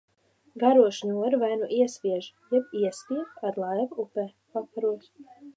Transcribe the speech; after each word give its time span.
Garo 0.61 0.85
šņori 0.99 1.39
vai 1.43 1.49
nu 1.59 1.69
iesviež 1.75 2.31
jeb 2.55 2.75
iestiepj 2.81 3.47
ar 3.51 3.63
laivu 3.67 4.03
upē, 4.09 4.29
vakaros. 4.57 5.17